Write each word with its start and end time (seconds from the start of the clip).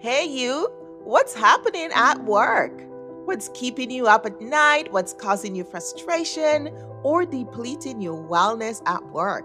Hey, 0.00 0.24
you, 0.24 0.66
what's 1.04 1.34
happening 1.34 1.90
at 1.94 2.24
work? 2.24 2.72
What's 3.26 3.50
keeping 3.52 3.90
you 3.90 4.06
up 4.06 4.24
at 4.24 4.40
night? 4.40 4.90
What's 4.90 5.12
causing 5.12 5.54
you 5.54 5.62
frustration 5.62 6.70
or 7.02 7.26
depleting 7.26 8.00
your 8.00 8.16
wellness 8.18 8.80
at 8.86 9.04
work? 9.10 9.44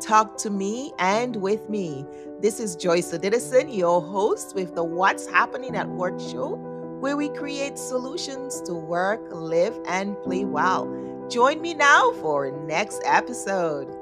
Talk 0.00 0.36
to 0.38 0.50
me 0.50 0.92
and 0.98 1.36
with 1.36 1.70
me. 1.70 2.04
This 2.40 2.58
is 2.58 2.74
Joyce 2.74 3.12
Odidison, 3.12 3.72
your 3.72 4.02
host 4.02 4.56
with 4.56 4.74
the 4.74 4.82
What's 4.82 5.28
Happening 5.28 5.76
at 5.76 5.88
Work 5.88 6.18
show, 6.18 6.56
where 6.98 7.16
we 7.16 7.28
create 7.28 7.78
solutions 7.78 8.60
to 8.62 8.74
work, 8.74 9.20
live, 9.30 9.78
and 9.86 10.20
play 10.24 10.44
well. 10.44 10.88
Join 11.30 11.62
me 11.62 11.74
now 11.74 12.10
for 12.14 12.50
next 12.66 13.00
episode. 13.04 14.01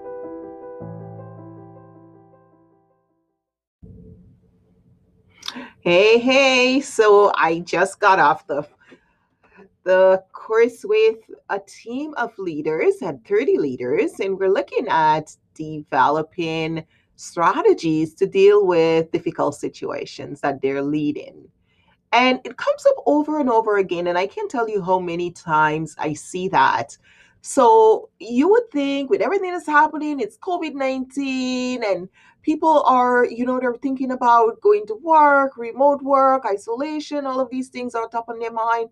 Hey, 5.82 6.18
hey. 6.18 6.82
So 6.82 7.32
I 7.36 7.60
just 7.60 8.00
got 8.00 8.18
off 8.18 8.46
the 8.46 8.68
the 9.84 10.22
course 10.32 10.84
with 10.84 11.16
a 11.48 11.58
team 11.58 12.12
of 12.18 12.38
leaders, 12.38 13.00
had 13.00 13.24
30 13.24 13.56
leaders, 13.56 14.20
and 14.20 14.38
we're 14.38 14.50
looking 14.50 14.86
at 14.88 15.34
developing 15.54 16.84
strategies 17.16 18.12
to 18.16 18.26
deal 18.26 18.66
with 18.66 19.10
difficult 19.10 19.54
situations 19.54 20.42
that 20.42 20.60
they're 20.60 20.82
leading. 20.82 21.48
And 22.12 22.40
it 22.44 22.58
comes 22.58 22.84
up 22.84 22.96
over 23.06 23.40
and 23.40 23.48
over 23.48 23.78
again. 23.78 24.08
And 24.08 24.18
I 24.18 24.26
can't 24.26 24.50
tell 24.50 24.68
you 24.68 24.82
how 24.82 24.98
many 24.98 25.30
times 25.30 25.94
I 25.96 26.12
see 26.12 26.48
that. 26.48 26.98
So 27.42 28.10
you 28.18 28.48
would 28.50 28.70
think 28.70 29.10
with 29.10 29.22
everything 29.22 29.52
that's 29.52 29.66
happening, 29.66 30.20
it's 30.20 30.38
COVID 30.38 30.74
19 30.74 31.82
and 31.82 32.08
people 32.42 32.82
are, 32.84 33.24
you 33.24 33.46
know, 33.46 33.58
they're 33.60 33.74
thinking 33.74 34.10
about 34.10 34.60
going 34.60 34.86
to 34.86 34.94
work, 34.94 35.56
remote 35.56 36.02
work, 36.02 36.44
isolation, 36.46 37.26
all 37.26 37.40
of 37.40 37.50
these 37.50 37.68
things 37.68 37.94
are 37.94 38.08
top 38.08 38.28
on 38.28 38.38
their 38.38 38.52
mind. 38.52 38.90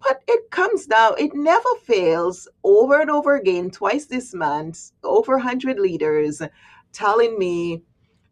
But 0.00 0.22
it 0.26 0.50
comes 0.50 0.86
down, 0.86 1.14
it 1.18 1.32
never 1.34 1.68
fails 1.84 2.48
over 2.64 3.00
and 3.00 3.10
over 3.10 3.36
again, 3.36 3.70
twice 3.70 4.06
this 4.06 4.34
month, 4.34 4.92
over 5.04 5.36
100 5.36 5.78
leaders 5.78 6.42
telling 6.92 7.38
me, 7.38 7.82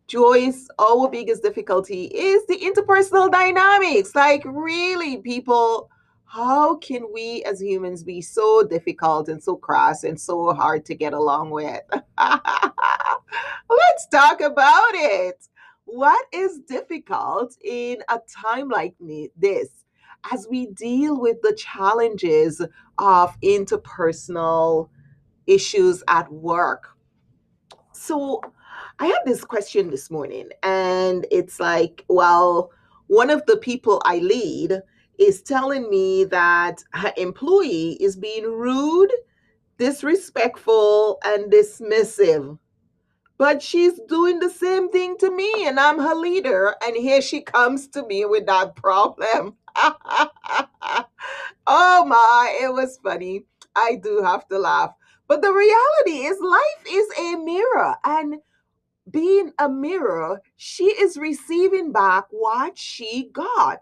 Joyce, 0.09 0.67
our 0.81 1.09
biggest 1.09 1.45
difficulty 1.45 2.07
is 2.07 2.45
the 2.47 2.59
interpersonal 2.59 3.31
dynamics. 3.31 4.17
Like, 4.17 4.43
really, 4.45 5.19
people, 5.19 5.89
how 6.33 6.77
can 6.77 7.13
we 7.13 7.43
as 7.43 7.61
humans 7.61 8.05
be 8.05 8.21
so 8.21 8.63
difficult 8.63 9.29
and 9.29 9.43
so 9.43 9.57
cross 9.57 10.05
and 10.05 10.21
so 10.21 10.53
hard 10.53 10.85
to 10.85 10.95
get 10.95 11.13
along 11.13 11.51
with? 11.51 11.81
Let's 12.19 14.07
talk 14.13 14.41
about 14.41 14.93
it. 14.95 15.49
What 15.87 16.25
is 16.33 16.61
difficult 16.69 17.57
in 17.65 17.97
a 18.09 18.21
time 18.45 18.69
like 18.69 18.95
this 19.37 19.71
as 20.31 20.47
we 20.49 20.67
deal 20.67 21.21
with 21.21 21.43
the 21.43 21.55
challenges 21.55 22.63
of 22.99 23.41
interpersonal 23.41 24.89
issues 25.49 26.05
at 26.07 26.31
work? 26.33 26.97
So, 27.91 28.41
I 29.01 29.07
had 29.07 29.23
this 29.25 29.45
question 29.45 29.91
this 29.91 30.13
morning, 30.13 30.51
and 30.63 31.27
it's 31.33 31.59
like, 31.59 32.05
well, 32.09 32.71
one 33.09 33.31
of 33.31 33.45
the 33.47 33.57
people 33.57 34.01
I 34.05 34.19
lead 34.19 34.81
is 35.21 35.43
telling 35.43 35.89
me 35.89 36.25
that 36.25 36.83
her 36.95 37.13
employee 37.17 37.99
is 38.01 38.17
being 38.17 38.45
rude, 38.45 39.13
disrespectful, 39.79 41.21
and 41.25 41.53
dismissive 41.53 42.59
but 43.41 43.63
she's 43.63 43.99
doing 44.07 44.39
the 44.39 44.51
same 44.51 44.91
thing 44.91 45.17
to 45.17 45.35
me 45.35 45.67
and 45.67 45.81
I'm 45.81 45.99
her 45.99 46.15
leader. 46.15 46.75
And 46.85 46.95
here 46.95 47.23
she 47.23 47.41
comes 47.41 47.89
to 47.89 48.07
me 48.07 48.27
with 48.27 48.45
that 48.45 48.77
problem. 48.77 49.57
oh 51.67 52.05
my, 52.05 52.59
it 52.61 52.71
was 52.71 53.01
funny. 53.03 53.47
I 53.75 53.95
do 53.95 54.21
have 54.23 54.47
to 54.49 54.59
laugh. 54.59 54.91
But 55.27 55.41
the 55.41 55.55
reality 55.55 56.27
is, 56.27 56.39
life 56.39 56.85
is 56.93 57.07
a 57.19 57.37
mirror. 57.37 57.95
And 58.05 58.41
being 59.11 59.55
a 59.59 59.71
mirror, 59.71 60.43
she 60.59 60.85
is 60.85 61.17
receiving 61.17 61.93
back 61.93 62.25
what 62.29 62.77
she 62.77 63.31
got. 63.33 63.79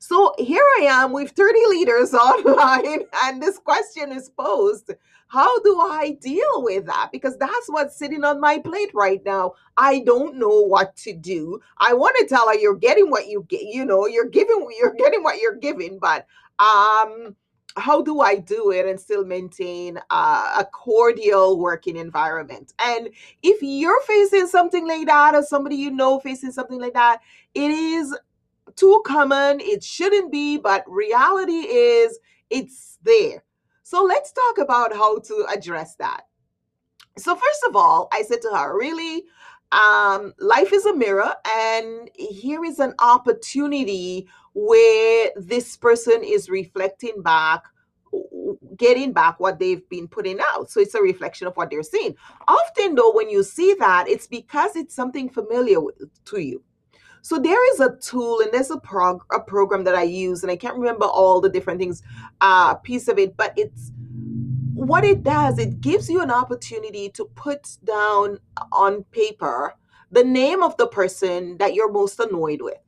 So 0.00 0.34
here 0.38 0.64
I 0.80 0.84
am 0.84 1.12
with 1.12 1.32
30 1.32 1.58
leaders 1.68 2.14
online, 2.14 3.02
and 3.24 3.40
this 3.40 3.58
question 3.58 4.12
is 4.12 4.30
posed 4.30 4.90
how 5.28 5.60
do 5.60 5.80
I 5.80 6.18
deal 6.20 6.64
with 6.64 6.86
that? 6.86 7.10
Because 7.12 7.38
that's 7.38 7.68
what's 7.68 7.96
sitting 7.96 8.24
on 8.24 8.40
my 8.40 8.58
plate 8.58 8.90
right 8.94 9.24
now. 9.24 9.52
I 9.76 10.00
don't 10.00 10.36
know 10.36 10.62
what 10.62 10.96
to 10.96 11.12
do. 11.12 11.60
I 11.78 11.92
want 11.92 12.16
to 12.18 12.26
tell 12.26 12.48
her 12.48 12.54
you're 12.56 12.74
getting 12.74 13.10
what 13.10 13.28
you 13.28 13.46
get, 13.48 13.62
you 13.62 13.84
know, 13.84 14.08
you're 14.08 14.28
giving 14.28 14.66
you're 14.76 14.94
getting 14.94 15.22
what 15.22 15.40
you're 15.40 15.56
giving, 15.56 16.00
but 16.00 16.26
um 16.58 17.36
how 17.76 18.02
do 18.02 18.20
I 18.20 18.36
do 18.36 18.72
it 18.72 18.86
and 18.86 18.98
still 18.98 19.24
maintain 19.24 20.00
uh, 20.10 20.56
a 20.58 20.64
cordial 20.64 21.56
working 21.56 21.96
environment? 21.96 22.72
And 22.80 23.10
if 23.44 23.62
you're 23.62 24.02
facing 24.02 24.48
something 24.48 24.88
like 24.88 25.06
that, 25.06 25.36
or 25.36 25.42
somebody 25.44 25.76
you 25.76 25.92
know 25.92 26.18
facing 26.18 26.50
something 26.50 26.80
like 26.80 26.94
that, 26.94 27.20
it 27.54 27.70
is 27.70 28.16
too 28.76 29.02
common. 29.06 29.60
It 29.60 29.82
shouldn't 29.82 30.32
be, 30.32 30.58
but 30.58 30.84
reality 30.90 31.52
is 31.52 32.18
it's 32.50 32.98
there. 33.02 33.42
So 33.82 34.02
let's 34.04 34.32
talk 34.32 34.58
about 34.58 34.92
how 34.92 35.18
to 35.18 35.46
address 35.52 35.96
that. 35.96 36.22
So, 37.18 37.34
first 37.34 37.64
of 37.68 37.76
all, 37.76 38.08
I 38.12 38.22
said 38.22 38.40
to 38.42 38.50
her, 38.50 38.78
really, 38.78 39.24
um, 39.72 40.32
life 40.38 40.72
is 40.72 40.86
a 40.86 40.94
mirror, 40.94 41.34
and 41.44 42.08
here 42.14 42.64
is 42.64 42.78
an 42.78 42.94
opportunity 43.00 44.28
where 44.54 45.30
this 45.36 45.76
person 45.76 46.22
is 46.22 46.48
reflecting 46.48 47.22
back 47.22 47.64
getting 48.76 49.12
back 49.12 49.38
what 49.38 49.58
they've 49.58 49.88
been 49.88 50.08
putting 50.08 50.38
out. 50.52 50.70
So 50.70 50.80
it's 50.80 50.94
a 50.94 51.02
reflection 51.02 51.46
of 51.46 51.56
what 51.56 51.70
they're 51.70 51.82
seeing. 51.82 52.16
Often, 52.48 52.96
though, 52.96 53.12
when 53.12 53.30
you 53.30 53.42
see 53.42 53.74
that, 53.78 54.08
it's 54.08 54.26
because 54.26 54.76
it's 54.76 54.94
something 54.94 55.28
familiar 55.28 55.78
to 56.26 56.38
you. 56.38 56.62
So 57.22 57.38
there 57.38 57.72
is 57.74 57.80
a 57.80 57.96
tool 57.96 58.40
and 58.40 58.52
there's 58.52 58.70
a 58.70 58.78
prog 58.78 59.22
a 59.32 59.40
program 59.40 59.84
that 59.84 59.94
I 59.94 60.04
use, 60.04 60.42
and 60.42 60.50
I 60.50 60.56
can't 60.56 60.76
remember 60.76 61.06
all 61.06 61.40
the 61.40 61.48
different 61.48 61.80
things, 61.80 62.02
uh, 62.40 62.74
piece 62.74 63.08
of 63.08 63.18
it, 63.18 63.36
but 63.36 63.52
it's 63.56 63.92
what 64.74 65.04
it 65.04 65.22
does, 65.22 65.58
it 65.58 65.80
gives 65.80 66.08
you 66.08 66.22
an 66.22 66.30
opportunity 66.30 67.10
to 67.10 67.26
put 67.34 67.76
down 67.84 68.38
on 68.72 69.04
paper 69.10 69.74
the 70.10 70.24
name 70.24 70.62
of 70.62 70.76
the 70.78 70.86
person 70.86 71.56
that 71.58 71.74
you're 71.74 71.92
most 71.92 72.18
annoyed 72.18 72.62
with. 72.62 72.78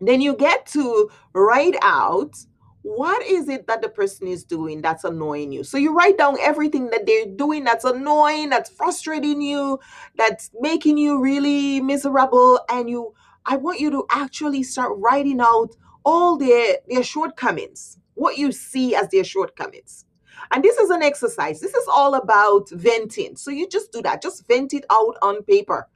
Then 0.00 0.20
you 0.20 0.34
get 0.34 0.66
to 0.68 1.10
write 1.34 1.76
out 1.82 2.34
what 2.82 3.22
is 3.26 3.48
it 3.48 3.66
that 3.66 3.82
the 3.82 3.88
person 3.88 4.26
is 4.26 4.44
doing 4.44 4.80
that's 4.80 5.04
annoying 5.04 5.52
you? 5.52 5.64
So 5.64 5.76
you 5.76 5.94
write 5.94 6.16
down 6.16 6.38
everything 6.40 6.88
that 6.90 7.06
they're 7.06 7.26
doing 7.26 7.64
that's 7.64 7.84
annoying, 7.84 8.48
that's 8.48 8.70
frustrating 8.70 9.42
you, 9.42 9.78
that's 10.16 10.50
making 10.60 10.96
you 10.96 11.20
really 11.20 11.80
miserable. 11.80 12.60
And 12.70 12.88
you, 12.88 13.14
I 13.44 13.56
want 13.56 13.80
you 13.80 13.90
to 13.90 14.06
actually 14.10 14.62
start 14.62 14.92
writing 14.96 15.40
out 15.40 15.76
all 16.04 16.38
their, 16.38 16.78
their 16.88 17.02
shortcomings, 17.02 17.98
what 18.14 18.38
you 18.38 18.50
see 18.50 18.94
as 18.94 19.08
their 19.10 19.24
shortcomings. 19.24 20.06
And 20.50 20.64
this 20.64 20.78
is 20.78 20.88
an 20.88 21.02
exercise. 21.02 21.60
This 21.60 21.74
is 21.74 21.86
all 21.86 22.14
about 22.14 22.70
venting. 22.70 23.36
So 23.36 23.50
you 23.50 23.68
just 23.68 23.92
do 23.92 24.00
that. 24.02 24.22
Just 24.22 24.48
vent 24.48 24.72
it 24.72 24.86
out 24.90 25.16
on 25.20 25.42
paper. 25.42 25.86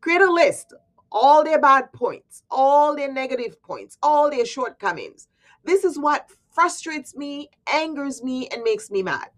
Create 0.00 0.20
a 0.20 0.30
list, 0.30 0.72
all 1.10 1.42
their 1.42 1.60
bad 1.60 1.92
points, 1.92 2.44
all 2.48 2.94
their 2.94 3.12
negative 3.12 3.60
points, 3.60 3.98
all 4.00 4.30
their 4.30 4.46
shortcomings 4.46 5.26
this 5.64 5.84
is 5.84 5.98
what 5.98 6.30
frustrates 6.50 7.14
me, 7.14 7.50
angers 7.72 8.22
me, 8.22 8.48
and 8.48 8.62
makes 8.62 8.90
me 8.90 9.02
mad. 9.02 9.28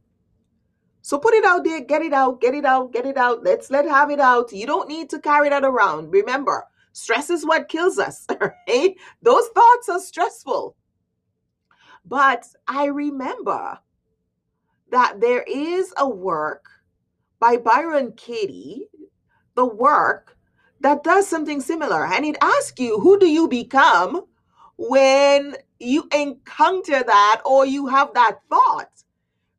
So 1.02 1.18
put 1.18 1.34
it 1.34 1.44
out 1.44 1.64
there, 1.64 1.80
get 1.80 2.02
it 2.02 2.12
out, 2.12 2.40
get 2.40 2.54
it 2.54 2.64
out, 2.64 2.92
get 2.92 3.06
it 3.06 3.16
out. 3.16 3.42
Let's 3.42 3.70
let 3.70 3.86
have 3.86 4.10
it 4.10 4.20
out. 4.20 4.52
You 4.52 4.66
don't 4.66 4.88
need 4.88 5.08
to 5.10 5.18
carry 5.18 5.48
that 5.48 5.64
around. 5.64 6.10
Remember, 6.10 6.64
stress 6.92 7.30
is 7.30 7.46
what 7.46 7.68
kills 7.68 7.98
us, 7.98 8.26
right? 8.40 8.94
Those 9.22 9.48
thoughts 9.48 9.88
are 9.88 10.00
stressful. 10.00 10.76
But 12.04 12.44
I 12.66 12.86
remember 12.86 13.78
that 14.90 15.20
there 15.20 15.42
is 15.42 15.92
a 15.96 16.08
work 16.08 16.64
by 17.38 17.56
Byron 17.56 18.12
Katie, 18.16 18.86
the 19.54 19.66
work 19.66 20.36
that 20.80 21.04
does 21.04 21.26
something 21.26 21.60
similar. 21.60 22.06
And 22.06 22.24
it 22.24 22.36
asks 22.40 22.80
you, 22.80 22.98
who 23.00 23.18
do 23.18 23.26
you 23.26 23.48
become 23.48 24.26
when 24.80 25.56
you 25.78 26.08
encounter 26.12 27.02
that 27.02 27.42
or 27.44 27.66
you 27.66 27.86
have 27.86 28.14
that 28.14 28.38
thought 28.48 28.90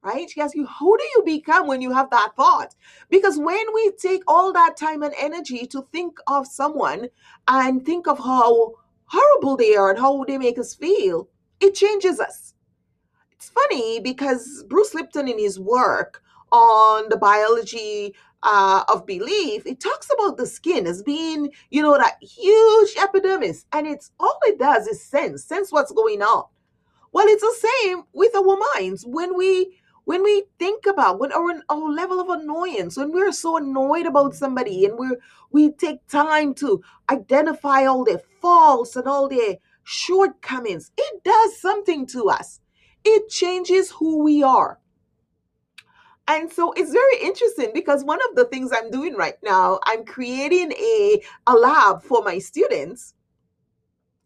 right? 0.04 0.30
She 0.30 0.42
asks 0.42 0.56
you, 0.56 0.66
who 0.66 0.98
do 0.98 1.04
you 1.16 1.24
become 1.24 1.68
when 1.68 1.82
you 1.82 1.94
have 1.94 2.10
that 2.10 2.32
thought? 2.36 2.76
Because 3.10 3.38
when 3.38 3.66
we 3.74 3.92
take 4.02 4.24
all 4.28 4.52
that 4.54 4.76
time 4.78 5.04
and 5.04 5.14
energy 5.20 5.66
to 5.68 5.88
think 5.92 6.18
of 6.28 6.48
someone 6.48 7.08
and 7.48 7.86
think 7.86 8.08
of 8.08 8.18
how 8.18 8.74
horrible 9.06 9.58
they 9.58 9.76
are 9.76 9.92
and 9.92 10.00
how 10.00 10.24
they 10.24 10.38
make 10.38 10.58
us 10.58 10.74
feel, 10.74 11.30
it 11.60 11.76
changes 11.76 12.20
us. 12.20 12.56
It's 13.34 13.50
funny 13.50 14.00
because 14.00 14.64
Bruce 14.68 14.94
Lipton, 14.94 15.28
in 15.28 15.38
his 15.38 15.60
work 15.60 16.24
on 16.52 17.10
the 17.10 17.18
biology 17.18 18.14
uh, 18.44 18.84
of 18.88 19.06
belief, 19.06 19.66
it 19.66 19.80
talks 19.80 20.10
about 20.14 20.38
the 20.38 20.46
skin 20.46 20.88
as 20.88 21.04
being, 21.04 21.52
you 21.70 21.82
know, 21.82 21.98
that 21.98 22.18
huge 22.22 22.96
epidermis, 22.98 23.66
and 23.72 23.88
it's 23.88 24.12
all 24.20 24.38
it 24.44 24.60
does 24.60 24.88
is 24.88 25.04
sense, 25.04 25.44
sense 25.44 25.72
what's 25.72 25.92
going 25.92 26.22
on. 26.22 26.46
Well, 27.12 27.28
it's 27.28 27.44
the 27.44 27.70
same 27.84 28.04
with 28.14 28.36
our 28.36 28.58
minds. 28.76 29.06
When 29.06 29.36
we 29.36 29.78
when 30.06 30.24
we 30.24 30.44
think 30.58 30.86
about 30.88 31.20
when 31.20 31.32
our, 31.32 31.62
our 31.70 31.90
level 31.92 32.20
of 32.20 32.30
annoyance 32.30 32.98
when 32.98 33.12
we're 33.12 33.32
so 33.32 33.58
annoyed 33.58 34.08
about 34.08 34.34
somebody 34.34 34.84
and 34.86 34.98
we 34.98 35.08
we 35.52 35.72
take 35.74 36.06
time 36.08 36.56
to 36.56 36.82
identify 37.10 37.86
all 37.86 38.04
their 38.04 38.22
faults 38.42 38.96
and 38.96 39.08
all 39.08 39.30
their 39.30 39.58
shortcomings 39.84 40.92
it 40.98 41.24
does 41.24 41.62
something 41.62 42.08
to 42.08 42.30
us. 42.30 42.60
It 43.04 43.30
changes 43.30 43.92
who 43.92 44.24
we 44.24 44.42
are 44.44 44.81
and 46.31 46.51
so 46.51 46.72
it's 46.74 46.92
very 46.92 47.18
interesting 47.22 47.72
because 47.74 48.04
one 48.04 48.19
of 48.30 48.36
the 48.36 48.45
things 48.45 48.72
i'm 48.72 48.89
doing 48.89 49.16
right 49.16 49.38
now 49.44 49.80
i'm 49.83 50.04
creating 50.06 50.72
a, 50.74 51.22
a 51.48 51.54
lab 51.54 52.01
for 52.01 52.24
my 52.24 52.38
students 52.39 53.13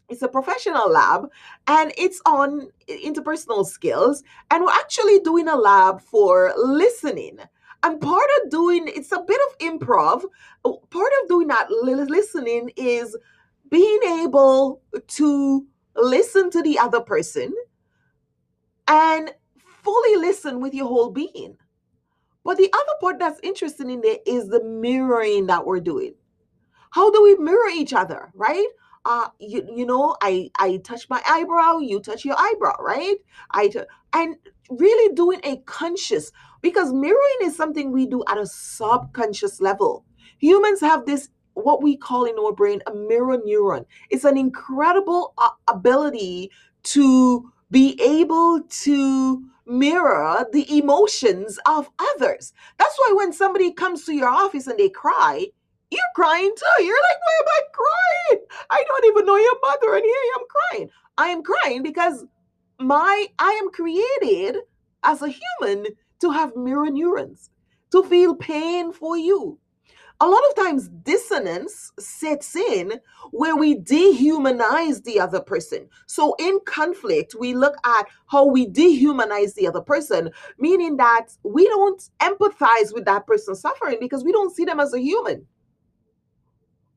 it's 0.09 0.21
a 0.21 0.27
professional 0.27 0.89
lab 0.89 1.29
and 1.67 1.91
it's 1.97 2.21
on 2.25 2.69
interpersonal 2.87 3.65
skills. 3.65 4.23
And 4.51 4.63
we're 4.63 4.71
actually 4.71 5.19
doing 5.21 5.47
a 5.47 5.55
lab 5.55 6.01
for 6.01 6.53
listening. 6.57 7.39
And 7.83 8.01
part 8.01 8.29
of 8.43 8.49
doing 8.49 8.87
it's 8.87 9.11
a 9.11 9.21
bit 9.21 9.39
of 9.49 9.57
improv. 9.59 10.23
Part 10.63 11.11
of 11.23 11.29
doing 11.29 11.47
that 11.47 11.69
listening 11.69 12.71
is 12.75 13.17
being 13.69 13.99
able 14.21 14.81
to 15.07 15.65
listen 15.95 16.49
to 16.51 16.61
the 16.61 16.77
other 16.77 17.01
person 17.01 17.53
and 18.87 19.33
fully 19.83 20.15
listen 20.17 20.61
with 20.61 20.73
your 20.73 20.87
whole 20.87 21.11
being. 21.11 21.57
But 22.45 22.57
the 22.57 22.71
other 22.73 22.93
part 23.01 23.19
that's 23.19 23.41
interesting 23.43 23.91
in 23.91 24.01
there 24.01 24.19
is 24.27 24.49
the 24.49 24.63
mirroring 24.63 25.47
that 25.47 25.65
we're 25.65 25.81
doing. 25.81 26.15
How 26.91 27.11
do 27.11 27.23
we 27.23 27.35
mirror 27.37 27.69
each 27.69 27.93
other, 27.93 28.31
right? 28.35 28.67
uh 29.05 29.27
you 29.39 29.67
you 29.73 29.85
know 29.85 30.15
i 30.21 30.49
i 30.57 30.77
touch 30.83 31.07
my 31.09 31.21
eyebrow 31.29 31.77
you 31.77 31.99
touch 31.99 32.25
your 32.25 32.35
eyebrow 32.37 32.75
right 32.81 33.17
i 33.51 33.67
t- 33.67 33.79
and 34.13 34.35
really 34.71 35.13
doing 35.13 35.39
a 35.43 35.57
conscious 35.65 36.31
because 36.61 36.91
mirroring 36.91 37.39
is 37.43 37.55
something 37.55 37.91
we 37.91 38.05
do 38.07 38.23
at 38.27 38.37
a 38.37 38.45
subconscious 38.45 39.61
level 39.61 40.03
humans 40.39 40.81
have 40.81 41.05
this 41.05 41.29
what 41.53 41.83
we 41.83 41.95
call 41.95 42.25
in 42.25 42.37
our 42.39 42.51
brain 42.51 42.81
a 42.87 42.93
mirror 42.93 43.37
neuron 43.37 43.85
it's 44.09 44.25
an 44.25 44.37
incredible 44.37 45.33
uh, 45.37 45.49
ability 45.67 46.49
to 46.83 47.51
be 47.71 47.99
able 48.01 48.61
to 48.69 49.43
mirror 49.65 50.45
the 50.53 50.77
emotions 50.77 51.59
of 51.65 51.89
others 52.15 52.53
that's 52.77 52.97
why 52.99 53.13
when 53.15 53.33
somebody 53.33 53.71
comes 53.71 54.05
to 54.05 54.13
your 54.13 54.29
office 54.29 54.67
and 54.67 54.77
they 54.77 54.89
cry 54.89 55.45
you're 55.91 56.01
crying 56.15 56.51
too. 56.55 56.83
You're 56.83 56.95
like, 56.95 57.19
why 57.21 57.35
am 57.39 57.47
I 57.47 57.61
crying? 57.73 58.45
I 58.69 58.83
don't 58.87 59.05
even 59.05 59.25
know 59.25 59.35
your 59.37 59.59
mother, 59.61 59.95
and 59.95 60.03
here 60.03 60.15
I 60.15 60.37
am 60.39 60.45
crying. 60.49 60.89
I 61.17 61.27
am 61.27 61.43
crying 61.43 61.83
because 61.83 62.25
my 62.79 63.27
I 63.39 63.51
am 63.51 63.71
created 63.71 64.57
as 65.03 65.21
a 65.21 65.29
human 65.29 65.85
to 66.21 66.31
have 66.31 66.55
mirror 66.55 66.89
neurons, 66.89 67.49
to 67.91 68.03
feel 68.03 68.35
pain 68.35 68.91
for 68.91 69.17
you. 69.17 69.59
A 70.21 70.27
lot 70.27 70.41
of 70.49 70.55
times 70.55 70.87
dissonance 70.87 71.91
sets 71.99 72.55
in 72.55 72.93
where 73.31 73.55
we 73.57 73.75
dehumanize 73.75 75.03
the 75.03 75.19
other 75.19 75.41
person. 75.41 75.89
So 76.05 76.35
in 76.39 76.59
conflict, 76.65 77.35
we 77.37 77.53
look 77.53 77.75
at 77.85 78.07
how 78.27 78.45
we 78.45 78.65
dehumanize 78.67 79.53
the 79.55 79.67
other 79.67 79.81
person, 79.81 80.31
meaning 80.57 80.95
that 80.97 81.27
we 81.43 81.67
don't 81.67 82.01
empathize 82.21 82.93
with 82.93 83.03
that 83.05 83.27
person 83.27 83.55
suffering 83.55 83.97
because 83.99 84.23
we 84.23 84.31
don't 84.31 84.55
see 84.55 84.63
them 84.63 84.79
as 84.79 84.93
a 84.93 85.01
human 85.01 85.45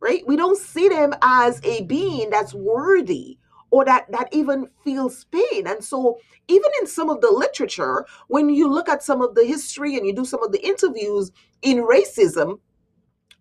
right? 0.01 0.27
We 0.27 0.37
don't 0.37 0.59
see 0.59 0.89
them 0.89 1.15
as 1.23 1.61
a 1.65 1.83
being 1.85 2.31
that's 2.31 2.55
worthy 2.55 3.39
or 3.71 3.85
that 3.85 4.11
that 4.11 4.29
even 4.33 4.69
feels 4.85 5.25
pain. 5.25 5.67
And 5.67 5.83
so 5.83 6.19
even 6.49 6.71
in 6.81 6.87
some 6.87 7.11
of 7.11 7.21
the 7.21 7.31
literature, 7.31 8.07
when 8.29 8.49
you 8.49 8.69
look 8.71 8.89
at 8.89 9.03
some 9.03 9.21
of 9.21 9.35
the 9.35 9.45
history 9.45 9.97
and 9.97 10.07
you 10.07 10.15
do 10.15 10.25
some 10.25 10.43
of 10.43 10.53
the 10.53 10.65
interviews 10.67 11.33
in 11.63 11.79
racism, 11.79 12.59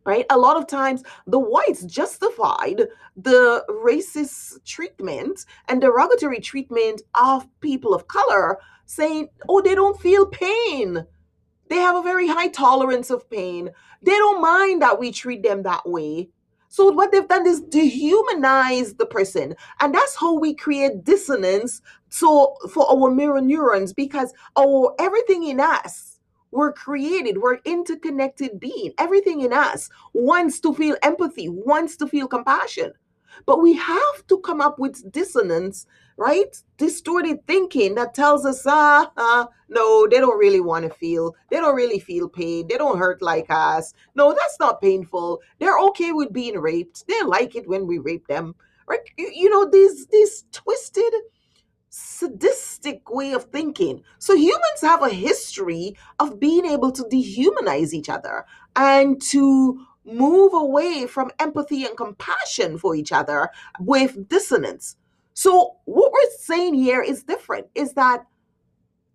right? 0.08 0.26
A 0.32 0.38
lot 0.38 0.58
of 0.58 0.68
times 0.68 1.04
the 1.28 1.40
whites 1.40 1.84
justified 1.84 2.82
the 3.16 3.66
racist 3.70 4.64
treatment 4.66 5.46
and 5.68 5.82
derogatory 5.82 6.40
treatment 6.40 7.04
of 7.14 7.46
people 7.60 7.94
of 7.94 8.08
color 8.08 8.58
saying, 8.88 9.30
"Oh, 9.50 9.62
they 9.62 9.76
don't 9.76 10.02
feel 10.02 10.26
pain." 10.26 11.06
They 11.70 11.78
have 11.78 11.98
a 11.98 12.02
very 12.02 12.28
high 12.28 12.48
tolerance 12.48 13.12
of 13.12 13.30
pain. 13.30 13.72
They 14.02 14.14
don't 14.14 14.42
mind 14.42 14.82
that 14.82 15.00
we 15.00 15.12
treat 15.12 15.44
them 15.44 15.64
that 15.64 15.88
way 15.88 16.30
so 16.70 16.92
what 16.92 17.12
they've 17.12 17.28
done 17.28 17.48
is 17.48 17.62
dehumanize 17.62 18.98
the 18.98 19.06
person. 19.06 19.56
And 19.80 19.94
that's 19.94 20.16
how 20.16 20.38
we 20.38 20.54
create 20.54 21.04
dissonance 21.04 21.82
so 22.10 22.56
for 22.72 22.90
our 22.90 23.12
mirror 23.12 23.42
neurons 23.42 23.94
because 23.94 24.34
our 24.58 24.94
everything 25.00 25.44
in 25.46 25.60
us 25.60 26.17
we're 26.52 26.74
created, 26.74 27.38
we're 27.38 27.60
interconnected 27.66 28.60
being. 28.60 28.94
Everything 28.98 29.42
in 29.42 29.54
us 29.54 29.90
wants 30.14 30.60
to 30.62 30.74
feel 30.74 30.96
empathy, 31.04 31.50
wants 31.50 31.98
to 31.98 32.08
feel 32.08 32.28
compassion. 32.28 32.94
But 33.46 33.62
we 33.62 33.74
have 33.74 34.28
to 34.28 34.40
come 34.40 34.62
up 34.62 34.80
with 34.80 35.12
dissonance, 35.12 35.86
right? 36.18 36.56
Distorted 36.78 37.46
thinking 37.46 37.96
that 37.96 38.16
tells 38.16 38.46
us, 38.46 38.64
ah, 38.66 39.12
ah, 39.18 39.48
no, 39.70 40.08
they 40.08 40.18
don't 40.18 40.40
really 40.40 40.62
want 40.62 40.86
to 40.86 40.98
feel. 40.98 41.36
They 41.52 41.58
don't 41.58 41.76
really 41.76 42.00
feel 42.00 42.30
pain. 42.30 42.68
They 42.68 42.78
don't 42.78 42.98
hurt 42.98 43.22
like 43.22 43.48
us. 43.50 43.94
No, 44.16 44.34
that's 44.34 44.60
not 44.60 44.82
painful. 44.82 45.42
They're 45.60 45.80
okay 45.90 46.12
with 46.14 46.34
being 46.34 46.58
raped. 46.58 47.06
They 47.08 47.22
like 47.24 47.56
it 47.56 47.68
when 47.68 47.86
we 47.86 48.00
rape 48.00 48.28
them. 48.28 48.56
Right? 48.88 49.02
You 49.18 49.50
know, 49.50 49.70
these 49.70 50.08
these 50.08 50.46
twisted 50.52 51.14
sadistic 51.90 53.10
way 53.10 53.34
of 53.34 53.46
thinking. 53.46 54.04
So 54.20 54.36
humans 54.36 54.82
have 54.82 55.04
a 55.04 55.10
history 55.10 55.96
of 56.20 56.40
being 56.40 56.66
able 56.66 56.92
to 56.92 57.04
dehumanize 57.04 57.94
each 57.94 58.10
other 58.10 58.46
and 58.76 59.22
to 59.24 59.86
move 60.06 60.54
away 60.54 61.06
from 61.08 61.32
empathy 61.40 61.86
and 61.86 61.98
compassion 61.98 62.78
for 62.78 62.96
each 62.96 63.12
other 63.12 63.50
with 63.80 64.30
dissonance. 64.30 64.96
So, 65.34 65.76
what 65.86 66.12
we're 66.12 66.32
saying 66.40 66.74
here 66.74 67.02
is 67.02 67.24
different 67.24 67.68
is 67.76 67.94
that 67.94 68.26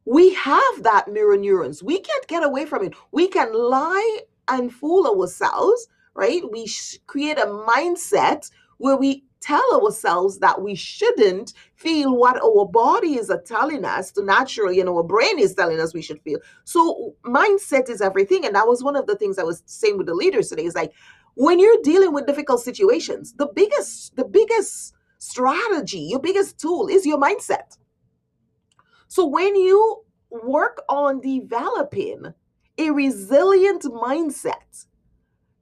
we 0.05 0.35
have 0.35 0.83
that 0.83 1.09
mirror 1.09 1.37
neurons. 1.37 1.83
We 1.83 1.99
can't 1.99 2.27
get 2.29 2.45
away 2.45 2.67
from 2.67 2.85
it. 2.85 2.95
We 3.11 3.29
can 3.29 3.53
lie 3.53 4.21
and 4.49 4.73
fool 4.73 5.07
ourselves, 5.07 5.89
right? 6.15 6.43
We 6.51 6.69
create 7.07 7.39
a 7.39 7.47
mindset 7.47 8.51
where 8.79 8.97
we 8.97 9.25
tell 9.43 9.81
ourselves 9.83 10.39
that 10.39 10.63
we 10.63 10.75
shouldn't 10.75 11.53
feel 11.75 12.17
what 12.17 12.43
our 12.43 12.67
bodies 12.67 13.29
are 13.29 13.43
telling 13.43 13.85
us 13.85 14.11
to 14.13 14.25
naturally 14.25 14.81
and 14.81 14.89
our 14.89 15.03
brain 15.03 15.39
is 15.39 15.55
telling 15.55 15.81
us 15.81 15.93
we 15.93 16.03
should 16.03 16.21
feel. 16.23 16.39
So 16.65 17.15
mindset 17.25 17.91
is 17.91 18.01
everything 18.01 18.47
and 18.47 18.55
that 18.55 18.69
was 18.69 18.83
one 18.83 18.97
of 18.97 19.07
the 19.07 19.17
things 19.17 19.39
i 19.39 19.43
was 19.43 19.63
saying 19.67 19.99
with 19.99 20.07
the 20.07 20.15
leaders 20.15 20.49
today 20.49 20.65
is 20.65 20.75
like 20.75 20.93
when 21.35 21.59
you're 21.59 21.83
dealing 21.83 22.13
with 22.13 22.27
difficult 22.27 22.61
situations 22.61 23.33
the 23.35 23.49
biggest 23.55 24.15
the 24.17 24.25
biggest 24.25 24.95
strategy 25.19 26.01
your 26.01 26.21
biggest 26.21 26.59
tool 26.59 26.89
is 26.89 27.07
your 27.07 27.19
mindset. 27.19 27.79
So 29.09 29.27
when 29.27 29.55
you 29.57 30.05
work 30.31 30.83
on 30.89 31.21
developing 31.21 32.33
a 32.79 32.91
resilient 32.91 33.83
mindset 33.83 34.87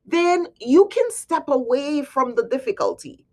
then 0.07 0.47
you 0.61 0.89
can 0.89 1.11
step 1.11 1.45
away 1.49 2.03
from 2.03 2.35
the 2.35 2.47
difficulty 2.49 3.27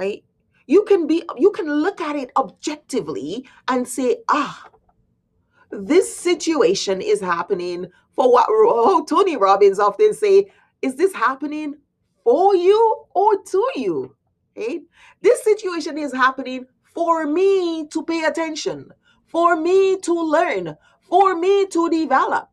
right? 0.00 0.24
You 0.66 0.84
can 0.84 1.06
be 1.06 1.22
you 1.36 1.50
can 1.50 1.68
look 1.70 2.00
at 2.00 2.16
it 2.16 2.30
objectively 2.36 3.46
and 3.68 3.86
say, 3.86 4.18
ah, 4.28 4.64
this 5.70 6.16
situation 6.16 7.02
is 7.02 7.20
happening 7.20 7.86
for 8.14 8.32
what 8.32 8.46
oh, 8.48 9.04
Tony 9.04 9.36
Robbins 9.36 9.78
often 9.78 10.14
say, 10.14 10.50
is 10.80 10.96
this 10.96 11.14
happening 11.14 11.74
for 12.24 12.56
you 12.56 13.04
or 13.14 13.42
to 13.42 13.66
you? 13.76 14.16
Okay? 14.56 14.80
This 15.20 15.44
situation 15.44 15.98
is 15.98 16.12
happening 16.12 16.66
for 16.94 17.26
me 17.26 17.86
to 17.88 18.02
pay 18.02 18.24
attention, 18.24 18.90
for 19.26 19.56
me 19.56 19.98
to 20.00 20.14
learn, 20.14 20.76
for 21.00 21.36
me 21.36 21.66
to 21.66 21.90
develop. 21.90 22.48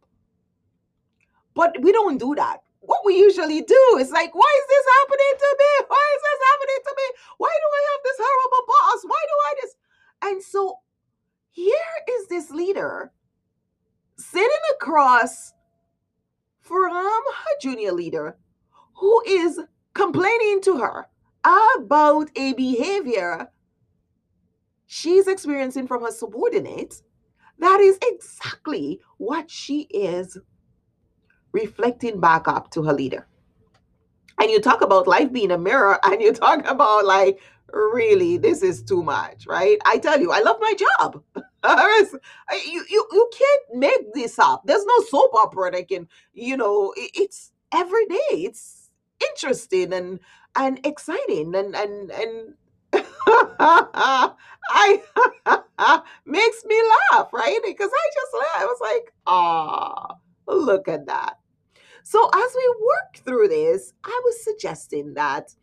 But 1.54 1.78
we 1.82 1.92
don't 1.92 2.20
do 2.20 2.36
that 2.36 2.60
what 2.88 3.06
we 3.06 3.18
usually 3.18 3.62
do 3.62 3.98
is 4.00 4.12
like, 4.12 4.34
why 4.34 4.60
is 4.62 4.68
this 4.70 4.86
happening 4.98 5.34
to 5.40 5.56
me? 5.60 5.86
Why 5.90 6.06
is 6.16 6.22
this 6.24 6.42
happening 6.50 6.82
to 6.86 6.94
me? 6.96 7.04
Why 7.38 7.54
do 7.54 7.68
I 7.76 7.82
have 7.92 8.02
this 8.06 8.18
horrible 8.18 8.66
boss? 8.66 9.04
Why 9.04 9.24
do 9.28 9.36
I 9.46 9.54
this? 9.62 9.76
And 10.24 10.44
so 10.44 10.80
here 11.52 11.96
is 12.10 12.28
this 12.30 12.50
leader 12.50 13.12
sitting 14.18 14.66
across 14.74 15.54
from 16.62 16.92
her 16.94 17.56
junior 17.62 17.92
leader 17.92 18.38
who 18.96 19.22
is 19.28 19.60
complaining 19.94 20.62
to 20.62 20.78
her 20.78 21.08
about 21.76 22.30
a 22.38 22.54
behavior 22.54 23.50
she's 24.86 25.28
experiencing 25.28 25.88
from 25.88 26.04
her 26.04 26.12
subordinate 26.12 27.02
that 27.60 27.80
is 27.82 27.98
exactly 28.02 29.00
what 29.18 29.50
she 29.50 29.82
is 29.90 30.38
reflecting 31.62 32.20
back 32.20 32.48
up 32.48 32.70
to 32.72 32.84
her 32.84 32.94
leader. 32.94 33.28
And 34.40 34.52
you 34.52 34.62
talk 34.62 34.82
about 34.82 35.08
life 35.08 35.32
being 35.32 35.52
a 35.52 35.58
mirror, 35.58 36.00
and 36.04 36.22
you 36.22 36.34
talk 36.34 36.70
about 36.70 37.06
like, 37.06 37.40
really, 37.72 38.38
this 38.38 38.62
is 38.62 38.82
too 38.84 39.04
much, 39.04 39.46
right? 39.48 39.78
I 39.86 39.98
tell 39.98 40.20
you, 40.20 40.32
I 40.32 40.40
love 40.40 40.58
my 40.62 40.74
job. 40.74 41.24
you, 42.72 42.86
you, 42.90 43.08
you 43.12 43.30
can't 43.38 43.80
make 43.80 44.14
this 44.14 44.40
up. 44.40 44.62
There's 44.66 44.86
no 44.86 45.00
soap 45.10 45.32
opera 45.34 45.72
that 45.72 45.88
can, 45.90 46.08
you 46.34 46.56
know, 46.56 46.94
it's 46.96 47.52
every 47.74 48.06
day. 48.06 48.46
It's 48.48 48.92
interesting 49.32 49.94
and 49.94 50.20
and 50.56 50.80
exciting 50.86 51.56
and 51.56 51.76
and 51.76 52.12
and 52.12 52.54
I 52.94 54.32
makes 56.26 56.66
me 56.66 56.82
laugh, 57.12 57.34
right? 57.34 57.60
Because 57.66 57.90
I 57.94 58.10
just 58.14 58.34
laugh. 58.34 58.62
I 58.62 58.66
was 58.66 58.80
like, 58.82 59.14
ah, 59.28 60.16
look 60.48 60.88
at 60.88 61.06
that. 61.08 61.38
So 62.10 62.30
as 62.34 62.56
we 62.56 62.76
work 62.86 63.26
through 63.26 63.50
this, 63.50 63.92
I 64.06 64.22
was 64.24 64.42
suggesting 64.42 65.14
that 65.16 65.54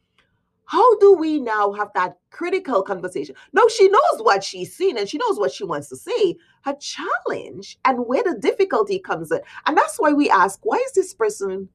how 0.66 0.98
do 0.98 1.14
we 1.14 1.40
now 1.40 1.72
have 1.72 1.88
that 1.94 2.18
critical 2.28 2.82
conversation? 2.82 3.34
No, 3.54 3.66
she 3.68 3.88
knows 3.88 4.20
what 4.20 4.44
she's 4.44 4.76
seen 4.76 4.98
and 4.98 5.08
she 5.08 5.16
knows 5.16 5.38
what 5.38 5.52
she 5.52 5.64
wants 5.64 5.88
to 5.88 5.96
say. 5.96 6.36
Her 6.60 6.76
challenge 6.78 7.78
and 7.86 8.06
where 8.06 8.22
the 8.22 8.36
difficulty 8.38 8.98
comes 8.98 9.32
in. 9.32 9.40
And 9.64 9.74
that's 9.74 9.96
why 9.96 10.12
we 10.12 10.28
ask, 10.28 10.60
why 10.64 10.76
is 10.84 10.92
this 10.92 11.14
person, 11.14 11.70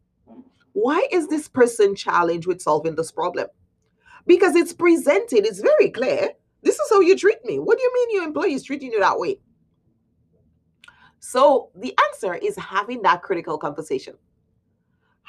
why 0.74 1.08
is 1.12 1.28
this 1.30 1.48
person 1.48 1.96
challenged 1.96 2.46
with 2.46 2.62
solving 2.62 2.94
this 2.94 3.12
problem? 3.12 3.48
Because 4.28 4.56
it's 4.56 4.74
presented, 4.74 5.48
it's 5.48 5.62
very 5.62 5.90
clear. 5.90 6.30
This 6.62 6.76
is 6.76 6.92
how 6.92 7.00
you 7.00 7.18
treat 7.18 7.44
me. 7.44 7.58
What 7.58 7.80
do 7.80 7.84
you 7.84 7.92
mean 7.92 8.18
your 8.18 8.28
employee 8.28 8.54
is 8.54 8.64
treating 8.64 8.92
you 8.92 9.00
that 9.00 9.18
way? 9.18 9.40
So 11.20 11.72
the 11.74 11.98
answer 12.12 12.36
is 12.36 12.56
having 12.56 13.02
that 13.02 13.24
critical 13.24 13.58
conversation 13.58 14.14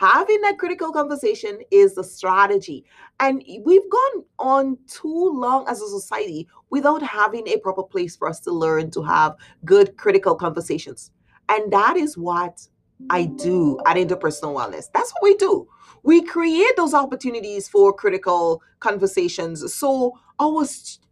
having 0.00 0.40
that 0.40 0.56
critical 0.56 0.92
conversation 0.92 1.58
is 1.70 1.94
the 1.94 2.02
strategy. 2.02 2.86
And 3.20 3.44
we've 3.64 3.90
gone 3.90 4.24
on 4.38 4.78
too 4.86 5.30
long 5.34 5.68
as 5.68 5.82
a 5.82 5.88
society 5.88 6.48
without 6.70 7.02
having 7.02 7.46
a 7.46 7.58
proper 7.58 7.82
place 7.82 8.16
for 8.16 8.26
us 8.26 8.40
to 8.40 8.50
learn 8.50 8.90
to 8.92 9.02
have 9.02 9.36
good 9.66 9.98
critical 9.98 10.34
conversations. 10.34 11.10
And 11.50 11.70
that 11.70 11.98
is 11.98 12.16
what 12.16 12.66
I 13.10 13.26
do 13.26 13.78
at 13.86 13.96
Interpersonal 13.96 14.54
Wellness. 14.54 14.86
That's 14.94 15.12
what 15.12 15.22
we 15.22 15.34
do. 15.34 15.68
We 16.02 16.22
create 16.22 16.76
those 16.78 16.94
opportunities 16.94 17.68
for 17.68 17.92
critical 17.92 18.62
conversations 18.78 19.74
so 19.74 20.18
our, 20.38 20.64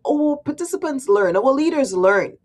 our 0.08 0.38
participants 0.38 1.08
learn, 1.08 1.36
our 1.36 1.52
leaders 1.52 1.92
learn. 1.92 2.38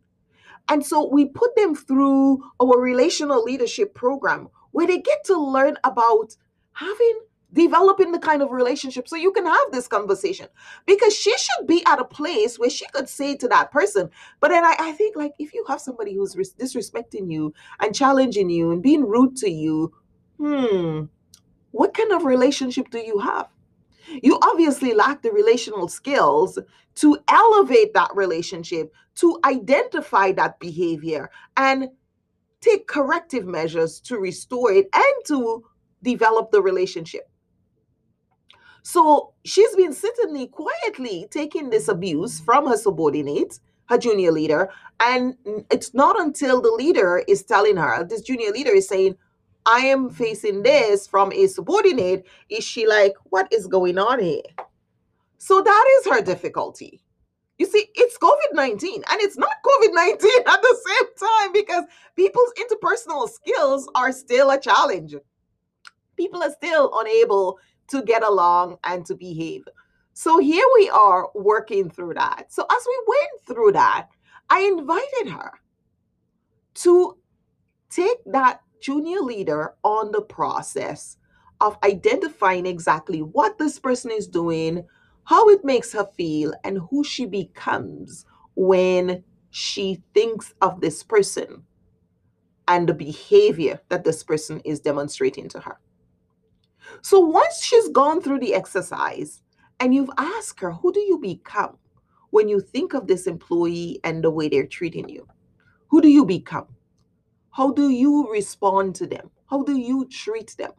And 0.67 0.85
so 0.85 1.07
we 1.09 1.25
put 1.25 1.55
them 1.55 1.73
through 1.73 2.43
our 2.59 2.77
relational 2.77 3.43
leadership 3.43 3.93
program 3.93 4.49
where 4.73 4.85
they 4.85 4.99
get 4.99 5.23
to 5.25 5.37
learn 5.37 5.77
about 5.83 6.35
having 6.73 7.21
developing 7.53 8.11
the 8.11 8.19
kind 8.19 8.41
of 8.41 8.51
relationship 8.51 9.07
so 9.07 9.15
you 9.15 9.31
can 9.31 9.45
have 9.45 9.71
this 9.71 9.87
conversation. 9.87 10.47
Because 10.85 11.15
she 11.15 11.31
should 11.37 11.67
be 11.67 11.83
at 11.85 11.99
a 11.99 12.03
place 12.03 12.59
where 12.59 12.69
she 12.69 12.85
could 12.93 13.07
say 13.07 13.35
to 13.37 13.47
that 13.47 13.71
person 13.71 14.09
but 14.39 14.49
then 14.49 14.65
i, 14.65 14.75
I 14.79 14.91
think 14.93 15.15
like 15.15 15.33
if 15.39 15.53
you 15.53 15.63
have 15.67 15.79
somebody 15.79 16.15
who's 16.15 16.35
res- 16.35 16.53
disrespecting 16.53 17.31
you 17.31 17.53
and 17.79 17.95
challenging 17.95 18.49
you 18.49 18.71
and 18.71 18.81
being 18.81 19.05
rude 19.07 19.35
to 19.37 19.49
you 19.49 19.93
hmm 20.37 21.05
what 21.73 21.95
kind 21.95 22.11
of 22.11 22.23
relationship 22.23 22.89
do 22.91 22.99
you 22.99 23.19
have? 23.19 23.49
You 24.21 24.37
obviously 24.43 24.93
lack 24.93 25.23
the 25.23 25.31
relational 25.31 25.87
skills 25.87 26.59
to 26.95 27.17
elevate 27.27 27.95
that 27.95 28.11
relationship 28.15 28.93
to 29.15 29.39
identify 29.43 30.31
that 30.33 30.59
behavior 30.59 31.31
and 31.57 31.89
take 32.63 32.87
corrective 32.87 33.45
measures 33.45 33.99
to 34.01 34.17
restore 34.17 34.71
it 34.71 34.87
and 34.93 35.25
to 35.27 35.63
develop 36.01 36.51
the 36.51 36.61
relationship. 36.61 37.29
So 38.83 39.33
she's 39.45 39.75
been 39.75 39.93
sitting 39.93 40.47
quietly 40.49 41.27
taking 41.31 41.69
this 41.69 41.87
abuse 41.87 42.39
from 42.39 42.67
her 42.67 42.77
subordinate, 42.77 43.59
her 43.85 43.97
junior 43.97 44.31
leader. 44.31 44.69
And 44.99 45.35
it's 45.71 45.93
not 45.93 46.19
until 46.19 46.61
the 46.61 46.71
leader 46.71 47.23
is 47.27 47.43
telling 47.43 47.77
her, 47.77 48.03
this 48.03 48.21
junior 48.21 48.51
leader 48.51 48.71
is 48.71 48.87
saying, 48.87 49.15
I 49.65 49.79
am 49.79 50.09
facing 50.09 50.63
this 50.63 51.07
from 51.07 51.31
a 51.31 51.47
subordinate. 51.47 52.25
Is 52.49 52.65
she 52.65 52.85
like, 52.85 53.13
what 53.25 53.51
is 53.53 53.67
going 53.67 53.97
on 53.97 54.19
here? 54.19 54.41
So 55.37 55.61
that 55.61 55.85
is 55.99 56.11
her 56.11 56.21
difficulty. 56.21 57.01
You 57.57 57.67
see, 57.67 57.87
it's 57.95 58.17
COVID 58.17 58.53
19 58.53 59.03
and 59.09 59.21
it's 59.21 59.37
not 59.37 59.51
COVID 59.63 59.93
19 59.93 60.31
at 60.47 60.61
the 60.61 60.77
same 60.85 61.29
time 61.29 61.53
because 61.53 61.83
people's 62.15 62.51
interpersonal 62.59 63.29
skills 63.29 63.89
are 63.95 64.11
still 64.11 64.51
a 64.51 64.59
challenge. 64.59 65.15
People 66.17 66.43
are 66.43 66.51
still 66.51 66.91
unable 66.99 67.59
to 67.89 68.01
get 68.03 68.23
along 68.23 68.77
and 68.83 69.05
to 69.05 69.15
behave. 69.15 69.63
So 70.13 70.39
here 70.39 70.65
we 70.75 70.89
are 70.89 71.29
working 71.33 71.89
through 71.89 72.13
that. 72.15 72.45
So 72.49 72.65
as 72.71 72.87
we 72.87 73.03
went 73.07 73.47
through 73.47 73.71
that, 73.73 74.09
I 74.49 74.61
invited 74.61 75.31
her 75.31 75.51
to 76.75 77.17
take 77.89 78.17
that 78.27 78.61
junior 78.81 79.19
leader 79.19 79.73
on 79.83 80.11
the 80.11 80.21
process 80.21 81.17
of 81.61 81.77
identifying 81.83 82.65
exactly 82.65 83.21
what 83.21 83.57
this 83.57 83.79
person 83.79 84.11
is 84.11 84.27
doing, 84.27 84.85
how 85.25 85.49
it 85.49 85.63
makes 85.63 85.93
her 85.93 86.07
feel, 86.17 86.53
and 86.63 86.79
who 86.89 87.03
she 87.03 87.25
becomes 87.25 88.25
when 88.55 89.23
she 89.51 90.01
thinks 90.13 90.53
of 90.61 90.81
this 90.81 91.03
person 91.03 91.63
and 92.67 92.87
the 92.87 92.93
behavior 92.93 93.79
that 93.89 94.03
this 94.03 94.23
person 94.23 94.59
is 94.65 94.79
demonstrating 94.79 95.47
to 95.49 95.59
her. 95.59 95.77
So 97.01 97.19
once 97.19 97.63
she's 97.63 97.89
gone 97.89 98.21
through 98.21 98.39
the 98.39 98.53
exercise 98.53 99.41
and 99.79 99.93
you've 99.93 100.09
asked 100.17 100.59
her, 100.59 100.71
who 100.71 100.91
do 100.91 100.99
you 100.99 101.17
become 101.19 101.77
when 102.31 102.47
you 102.47 102.59
think 102.59 102.93
of 102.93 103.07
this 103.07 103.27
employee 103.27 103.99
and 104.03 104.23
the 104.23 104.31
way 104.31 104.49
they're 104.49 104.67
treating 104.67 105.07
you? 105.09 105.27
Who 105.89 106.01
do 106.01 106.09
you 106.09 106.25
become? 106.25 106.67
How 107.51 107.71
do 107.71 107.89
you 107.89 108.31
respond 108.31 108.95
to 108.95 109.07
them? 109.07 109.29
How 109.49 109.63
do 109.63 109.77
you 109.77 110.07
treat 110.09 110.55
them? 110.57 110.71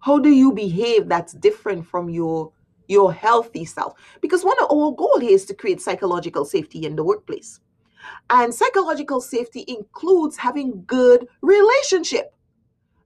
How 0.00 0.18
do 0.18 0.30
you 0.30 0.52
behave 0.52 1.08
that's 1.08 1.32
different 1.32 1.86
from 1.86 2.08
your 2.10 2.52
your 2.88 3.12
healthy 3.12 3.64
self? 3.64 3.94
Because 4.20 4.44
one 4.44 4.58
of 4.60 4.70
our 4.70 4.92
goal 4.92 5.18
here 5.20 5.30
is 5.30 5.44
to 5.46 5.54
create 5.54 5.80
psychological 5.80 6.44
safety 6.44 6.84
in 6.84 6.96
the 6.96 7.04
workplace. 7.04 7.60
And 8.30 8.52
psychological 8.52 9.20
safety 9.20 9.64
includes 9.68 10.36
having 10.36 10.84
good 10.86 11.28
relationship 11.42 12.34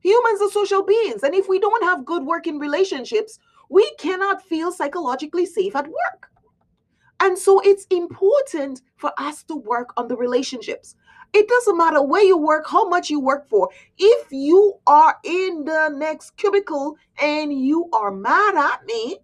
Humans 0.05 0.43
are 0.43 0.51
social 0.51 0.83
beings. 0.83 1.23
And 1.23 1.35
if 1.35 1.49
we 1.49 1.59
don't 1.59 1.83
have 1.83 2.05
good 2.05 2.25
working 2.25 2.59
relationships, 2.59 3.39
we 3.71 3.91
cannot 3.99 4.43
feel 4.43 4.71
psychologically 4.71 5.47
safe 5.47 5.75
at 5.75 5.87
work. 5.87 6.31
And 7.25 7.39
so 7.39 7.59
it's 7.61 7.87
important 7.87 8.83
for 8.97 9.11
us 9.17 9.45
to 9.45 9.57
work 9.57 9.95
on 9.97 10.09
the 10.09 10.17
relationships. 10.17 10.95
It 11.33 11.49
doesn't 11.49 11.79
matter 11.79 12.03
where 12.03 12.23
you 12.23 12.37
work, 12.37 12.67
how 12.69 12.87
much 12.87 13.09
you 13.09 13.19
work 13.19 13.49
for. 13.49 13.71
If 13.97 14.27
you 14.31 14.75
are 14.87 15.17
in 15.25 15.65
the 15.65 15.89
next 15.89 16.37
cubicle 16.37 16.99
and 17.19 17.51
you 17.51 17.89
are 17.95 18.11
mad 18.11 18.57
at 18.57 18.85
me, 18.85 19.21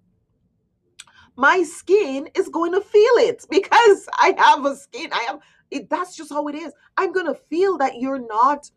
my 1.36 1.62
skin 1.62 2.30
is 2.34 2.48
going 2.48 2.72
to 2.72 2.80
feel 2.80 3.16
it 3.18 3.44
because 3.50 4.08
I 4.14 4.34
have 4.38 4.64
a 4.64 4.76
skin. 4.76 5.10
I 5.12 5.22
have 5.28 5.40
it, 5.70 5.90
that's 5.90 6.16
just 6.16 6.32
how 6.32 6.48
it 6.48 6.54
is. 6.54 6.72
I'm 6.96 7.12
going 7.12 7.26
to 7.26 7.34
feel 7.34 7.76
that 7.76 8.00
you're 8.00 8.26
not 8.26 8.70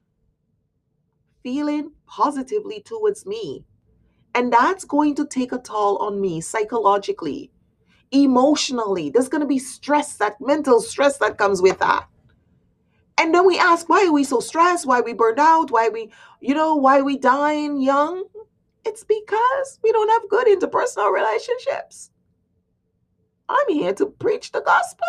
feeling 1.44 1.94
positively 2.08 2.82
towards 2.82 3.26
me. 3.26 3.64
And 4.36 4.52
that's 4.52 4.84
going 4.84 5.16
to 5.16 5.26
take 5.26 5.54
a 5.54 5.60
toll 5.60 5.98
on 6.00 6.20
me 6.20 6.42
psychologically, 6.42 7.53
emotionally. 8.14 9.10
There's 9.10 9.28
going 9.28 9.42
to 9.42 9.48
be 9.48 9.60
stress, 9.60 10.16
that 10.18 10.40
mental 10.40 10.80
stress 10.80 11.18
that 11.18 11.38
comes 11.38 11.62
with 11.62 11.80
that. 11.80 12.08
And 13.18 13.34
then 13.34 13.46
we 13.46 13.60
ask, 13.60 13.90
why 13.90 14.06
are 14.06 14.12
we 14.12 14.24
so 14.24 14.40
stressed? 14.40 14.86
Why 14.86 15.02
we 15.02 15.14
burned 15.14 15.40
out? 15.40 15.72
Why 15.72 15.90
we, 15.90 16.12
you 16.40 16.54
know, 16.54 16.76
why 16.76 17.02
we 17.02 17.18
dying 17.18 17.82
young? 17.82 18.24
It's 18.86 19.04
because 19.04 19.80
we 19.84 19.92
don't 19.92 20.10
have 20.10 20.30
good 20.30 20.48
interpersonal 20.48 21.14
relationships. 21.14 22.12
I'm 23.50 23.70
here 23.70 23.94
to 23.94 24.08
preach 24.08 24.52
the 24.52 24.62
gospel. 24.62 25.08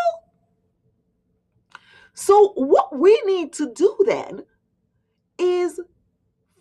So, 2.15 2.53
what 2.55 2.97
we 2.97 3.21
need 3.27 3.53
to 3.55 3.73
do 3.73 3.97
then 4.07 4.45
is 5.39 5.81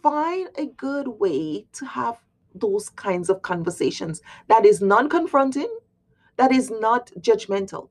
find 0.01 0.49
a 0.57 0.65
good 0.65 1.07
way 1.07 1.67
to 1.73 1.85
have 1.85 2.17
those 2.55 2.89
kinds 2.89 3.29
of 3.29 3.41
conversations 3.41 4.21
that 4.47 4.65
is 4.65 4.81
non 4.81 5.09
confronting, 5.09 5.69
that 6.37 6.51
is 6.51 6.71
not 6.71 7.11
judgmental. 7.19 7.89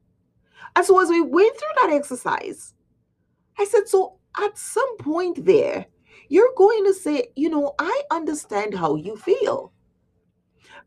And 0.75 0.85
so, 0.85 1.01
as 1.01 1.09
we 1.09 1.21
went 1.21 1.57
through 1.57 1.83
that 1.83 1.95
exercise, 1.95 2.75
I 3.59 3.65
said, 3.65 3.89
So 3.89 4.19
at 4.43 4.57
some 4.57 4.97
point 4.99 5.45
there, 5.45 5.87
you're 6.29 6.55
going 6.57 6.85
to 6.87 6.95
say, 6.95 7.29
You 7.37 7.51
know, 7.51 7.75
I 7.79 8.03
understand 8.11 8.75
how 8.75 8.97
you 8.97 9.17
feel. 9.17 9.73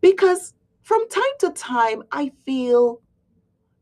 Because 0.01 0.53
from 0.83 1.07
time 1.09 1.23
to 1.39 1.51
time, 1.51 2.03
I 2.11 2.31
feel 2.45 3.01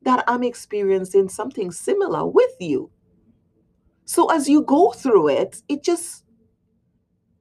that 0.03 0.24
I'm 0.27 0.44
experiencing 0.44 1.30
something 1.30 1.72
similar 1.72 2.25
with 2.25 2.56
you. 2.60 2.92
So 4.06 4.30
as 4.32 4.50
you 4.50 4.63
go 4.63 4.92
through 4.92 5.30
it, 5.30 5.62
it 5.70 5.84
just 5.84 6.25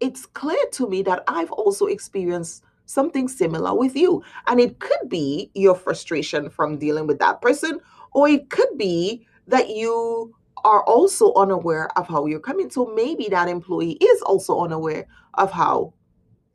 it's 0.00 0.26
clear 0.26 0.64
to 0.72 0.88
me 0.88 1.02
that 1.02 1.22
I've 1.28 1.52
also 1.52 1.86
experienced 1.86 2.64
something 2.92 3.28
similar 3.28 3.74
with 3.74 3.96
you. 3.96 4.22
And 4.46 4.60
it 4.60 4.78
could 4.78 5.08
be 5.08 5.50
your 5.54 5.74
frustration 5.74 6.50
from 6.50 6.78
dealing 6.78 7.06
with 7.06 7.18
that 7.20 7.40
person, 7.40 7.80
or 8.12 8.28
it 8.28 8.50
could 8.50 8.76
be 8.76 9.26
that 9.46 9.70
you 9.70 10.34
are 10.64 10.84
also 10.84 11.32
unaware 11.34 11.88
of 11.98 12.06
how 12.06 12.26
you're 12.26 12.38
coming. 12.38 12.70
So 12.70 12.86
maybe 12.94 13.28
that 13.30 13.48
employee 13.48 13.98
is 14.00 14.22
also 14.22 14.60
unaware 14.60 15.06
of 15.34 15.50
how 15.50 15.94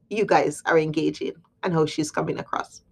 you 0.10 0.26
guys 0.26 0.62
are 0.66 0.80
engaging 0.80 1.34
and 1.64 1.74
how 1.74 1.86
she's 1.86 2.12
coming 2.12 2.40
across. 2.40 2.84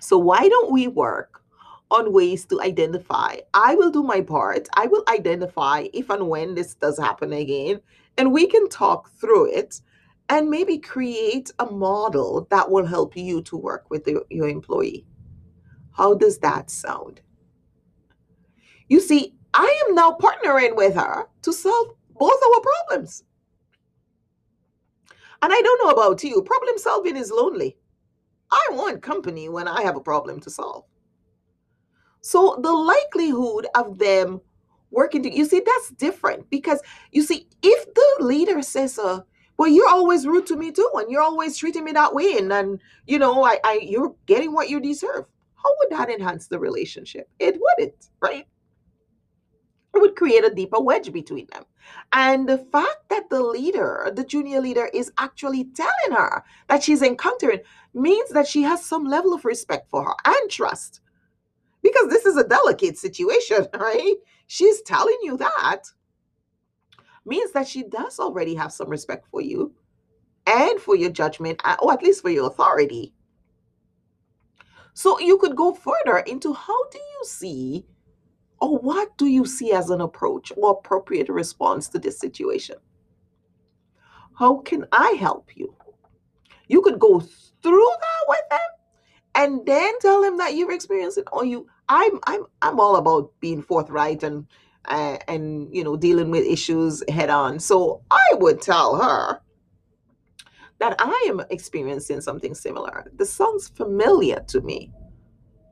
So 0.00 0.18
why 0.18 0.48
don't 0.48 0.72
we 0.72 0.88
work 0.88 1.42
on 1.92 2.12
ways 2.12 2.44
to 2.46 2.60
identify? 2.60 3.36
I 3.54 3.76
will 3.76 3.90
do 3.90 4.02
my 4.02 4.20
part. 4.22 4.68
I 4.74 4.86
will 4.86 5.04
identify 5.08 5.86
if 5.92 6.10
and 6.10 6.28
when 6.28 6.54
this 6.54 6.74
does 6.74 6.98
happen 6.98 7.32
again, 7.32 7.80
and 8.18 8.32
we 8.32 8.48
can 8.48 8.68
talk 8.68 9.10
through 9.10 9.52
it 9.52 9.80
and 10.32 10.48
maybe 10.48 10.78
create 10.78 11.50
a 11.58 11.66
model 11.66 12.46
that 12.48 12.70
will 12.70 12.86
help 12.86 13.14
you 13.14 13.42
to 13.42 13.54
work 13.54 13.84
with 13.90 14.02
the, 14.04 14.24
your 14.30 14.48
employee. 14.48 15.04
How 15.92 16.14
does 16.14 16.38
that 16.38 16.70
sound? 16.70 17.20
You 18.88 18.98
see, 18.98 19.34
I 19.52 19.84
am 19.86 19.94
now 19.94 20.16
partnering 20.18 20.74
with 20.74 20.94
her 20.94 21.26
to 21.42 21.52
solve 21.52 21.88
both 22.18 22.40
our 22.42 22.60
problems. 22.62 23.24
And 25.42 25.52
I 25.52 25.60
don't 25.60 25.84
know 25.84 25.92
about 25.92 26.24
you, 26.24 26.40
problem 26.40 26.78
solving 26.78 27.16
is 27.16 27.30
lonely. 27.30 27.76
I 28.50 28.68
want 28.70 29.02
company 29.02 29.50
when 29.50 29.68
I 29.68 29.82
have 29.82 29.96
a 29.96 30.00
problem 30.00 30.40
to 30.40 30.50
solve. 30.50 30.84
So 32.22 32.58
the 32.62 32.72
likelihood 32.72 33.66
of 33.74 33.98
them 33.98 34.40
working 34.90 35.22
to 35.24 35.34
you 35.34 35.44
see 35.44 35.60
that's 35.60 35.90
different 35.90 36.48
because 36.48 36.80
you 37.10 37.22
see 37.22 37.48
if 37.62 37.94
the 37.94 38.24
leader 38.24 38.62
says 38.62 38.98
uh 38.98 39.20
well 39.58 39.68
you're 39.68 39.88
always 39.88 40.26
rude 40.26 40.46
to 40.46 40.56
me 40.56 40.70
too 40.70 40.90
and 40.94 41.10
you're 41.10 41.22
always 41.22 41.56
treating 41.56 41.84
me 41.84 41.92
that 41.92 42.14
way 42.14 42.36
and 42.38 42.50
then 42.50 42.78
you 43.06 43.18
know 43.18 43.44
I, 43.44 43.58
I 43.64 43.80
you're 43.82 44.14
getting 44.26 44.52
what 44.52 44.68
you 44.68 44.80
deserve 44.80 45.24
how 45.62 45.74
would 45.78 45.90
that 45.90 46.10
enhance 46.10 46.46
the 46.48 46.58
relationship 46.58 47.28
it 47.38 47.58
wouldn't 47.60 48.08
right 48.20 48.46
it 49.94 50.00
would 50.00 50.16
create 50.16 50.44
a 50.44 50.54
deeper 50.54 50.80
wedge 50.80 51.12
between 51.12 51.46
them. 51.52 51.64
And 52.12 52.48
the 52.48 52.58
fact 52.58 53.08
that 53.10 53.28
the 53.28 53.42
leader, 53.42 54.10
the 54.14 54.24
junior 54.24 54.60
leader, 54.60 54.88
is 54.94 55.12
actually 55.18 55.64
telling 55.64 56.16
her 56.16 56.44
that 56.68 56.82
she's 56.82 57.02
encountering 57.02 57.60
means 57.92 58.30
that 58.30 58.46
she 58.46 58.62
has 58.62 58.84
some 58.84 59.04
level 59.04 59.34
of 59.34 59.44
respect 59.44 59.90
for 59.90 60.04
her 60.04 60.14
and 60.24 60.50
trust. 60.50 61.00
Because 61.82 62.08
this 62.08 62.24
is 62.24 62.36
a 62.36 62.48
delicate 62.48 62.96
situation, 62.96 63.66
right? 63.74 64.14
She's 64.46 64.80
telling 64.82 65.18
you 65.22 65.36
that 65.36 65.82
means 67.24 67.52
that 67.52 67.68
she 67.68 67.84
does 67.84 68.18
already 68.18 68.54
have 68.54 68.72
some 68.72 68.88
respect 68.88 69.26
for 69.30 69.40
you 69.40 69.74
and 70.46 70.80
for 70.80 70.96
your 70.96 71.10
judgment, 71.10 71.60
or 71.80 71.92
at 71.92 72.02
least 72.02 72.22
for 72.22 72.30
your 72.30 72.46
authority. 72.46 73.14
So 74.94 75.18
you 75.20 75.38
could 75.38 75.56
go 75.56 75.72
further 75.72 76.18
into 76.18 76.52
how 76.52 76.88
do 76.90 76.98
you 76.98 77.24
see 77.24 77.86
or 78.60 78.78
what 78.78 79.16
do 79.16 79.26
you 79.26 79.44
see 79.44 79.72
as 79.72 79.90
an 79.90 80.00
approach 80.00 80.52
or 80.56 80.72
appropriate 80.72 81.28
response 81.28 81.88
to 81.88 81.98
this 81.98 82.18
situation? 82.18 82.76
How 84.34 84.58
can 84.58 84.86
I 84.92 85.16
help 85.18 85.56
you? 85.56 85.74
You 86.68 86.82
could 86.82 86.98
go 86.98 87.20
through 87.20 87.90
that 88.00 88.24
with 88.28 88.42
them 88.50 88.58
and 89.34 89.66
then 89.66 89.98
tell 90.00 90.22
them 90.22 90.36
that 90.38 90.54
you're 90.54 90.72
experiencing 90.72 91.24
or 91.32 91.44
you 91.44 91.66
I'm 91.88 92.18
I'm 92.24 92.44
I'm 92.60 92.80
all 92.80 92.96
about 92.96 93.32
being 93.40 93.62
forthright 93.62 94.22
and 94.22 94.46
uh, 94.86 95.18
and 95.28 95.74
you 95.74 95.84
know 95.84 95.96
dealing 95.96 96.30
with 96.30 96.44
issues 96.44 97.02
head 97.08 97.30
on. 97.30 97.58
So 97.58 98.02
I 98.10 98.28
would 98.34 98.60
tell 98.60 98.96
her 98.96 99.40
that 100.78 100.96
I 100.98 101.26
am 101.28 101.40
experiencing 101.50 102.20
something 102.20 102.54
similar. 102.54 103.10
This 103.14 103.32
sounds 103.32 103.68
familiar 103.68 104.40
to 104.48 104.60
me. 104.62 104.90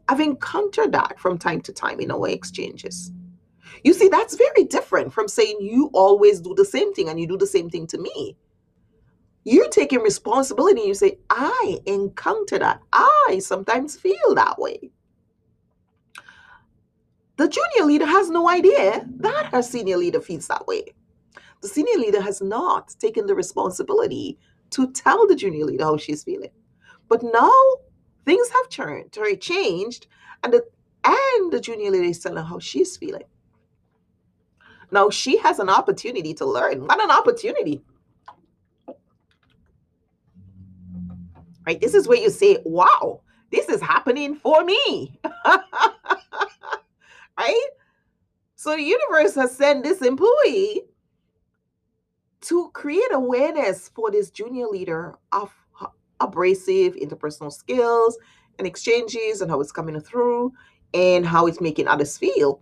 I've 0.09 0.21
encountered 0.21 0.93
that 0.93 1.19
from 1.19 1.39
time 1.39 1.61
to 1.63 1.73
time 1.73 2.01
in 2.01 2.11
our 2.11 2.29
exchanges. 2.29 3.13
You 3.85 3.93
see, 3.93 4.09
that's 4.09 4.37
very 4.37 4.65
different 4.65 5.13
from 5.13 5.29
saying 5.29 5.59
you 5.61 5.91
always 5.95 6.41
do 6.41 6.55
the 6.55 6.65
same 6.65 6.93
thing 6.93 7.09
and 7.09 7.19
you 7.19 7.27
do 7.27 7.37
the 7.37 7.47
same 7.47 7.71
thing 7.71 7.87
to 7.89 7.99
me. 7.99 8.37
You're 9.45 9.69
taking 9.69 10.01
responsibility. 10.01 10.83
You 10.83 10.95
say, 10.95 11.19
I 11.31 11.79
encounter 11.87 12.59
that. 12.59 12.81
I 12.93 13.41
sometimes 13.41 13.97
feel 13.97 14.35
that 14.35 14.59
way. 14.59 14.91
The 17.41 17.49
junior 17.49 17.87
leader 17.87 18.05
has 18.05 18.29
no 18.29 18.51
idea 18.51 19.03
that 19.17 19.47
her 19.47 19.63
senior 19.63 19.97
leader 19.97 20.21
feels 20.21 20.47
that 20.49 20.67
way. 20.67 20.85
The 21.63 21.69
senior 21.69 21.97
leader 21.99 22.21
has 22.21 22.43
not 22.43 22.95
taken 22.99 23.25
the 23.25 23.35
responsibility 23.35 24.39
to 24.73 24.93
tell 24.93 25.27
the 25.27 25.35
junior 25.35 25.65
leader 25.65 25.85
how 25.85 25.97
she's 25.97 26.23
feeling. 26.23 26.51
But 27.09 27.23
now 27.23 27.51
things 28.27 28.51
have 28.51 28.69
turned, 28.69 29.17
or 29.17 29.35
changed, 29.37 30.07
and 30.45 30.53
the 30.53 30.63
and 31.03 31.51
the 31.51 31.61
junior 31.61 31.91
leader 31.91 32.05
is 32.05 32.19
telling 32.19 32.45
how 32.45 32.59
she's 32.59 32.99
feeling. 32.99 33.25
Now 34.91 35.09
she 35.09 35.39
has 35.39 35.61
an 35.61 35.71
opportunity 35.71 36.35
to 36.35 36.45
learn. 36.45 36.87
What 36.87 37.03
an 37.03 37.11
opportunity. 37.11 37.83
Right? 41.67 41.81
This 41.81 41.95
is 41.95 42.07
where 42.07 42.19
you 42.19 42.29
say, 42.29 42.59
wow, 42.67 43.23
this 43.51 43.71
is 43.71 43.81
happening 43.81 44.35
for 44.35 44.63
me. 44.63 45.19
right? 47.41 47.69
So 48.57 48.77
the 48.77 48.83
universe 48.83 49.35
has 49.35 49.57
sent 49.57 49.83
this 49.83 50.03
employee 50.03 50.83
to 52.43 52.71
create 52.73 53.13
awareness 53.13 53.89
for 53.89 54.11
this 54.11 54.31
junior 54.31 54.67
leader 54.67 55.19
of 55.33 55.53
abrasive 56.21 56.95
interpersonal 56.97 57.53
skills 57.53 58.19
and 58.59 58.67
exchanges 58.67 59.41
and 59.41 59.51
how 59.51 59.61
it's 59.61 59.73
coming 59.73 59.99
through 60.01 60.53
and 60.93 61.25
how 61.25 61.47
it's 61.47 61.61
making 61.61 61.89
others 61.89 62.19
feel. 62.19 62.61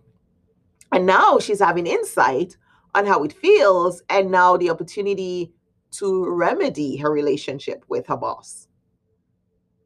And 0.93 1.05
now 1.05 1.39
she's 1.39 1.59
having 1.59 1.85
insight 1.85 2.55
on 2.95 3.05
how 3.05 3.23
it 3.23 3.33
feels 3.33 4.01
and 4.09 4.31
now 4.31 4.55
the 4.55 4.69
opportunity 4.69 5.53
to 5.91 6.29
remedy 6.29 6.95
her 6.97 7.11
relationship 7.11 7.83
with 7.89 8.07
her 8.07 8.17
boss. 8.17 8.67